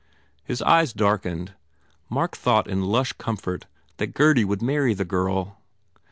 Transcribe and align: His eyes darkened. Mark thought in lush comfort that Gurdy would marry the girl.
His 0.43 0.63
eyes 0.63 0.93
darkened. 0.93 1.53
Mark 2.09 2.35
thought 2.35 2.67
in 2.67 2.81
lush 2.85 3.13
comfort 3.13 3.67
that 3.97 4.15
Gurdy 4.15 4.43
would 4.43 4.59
marry 4.63 4.95
the 4.95 5.05
girl. 5.05 5.59